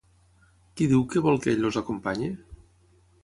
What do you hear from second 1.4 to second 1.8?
que ell els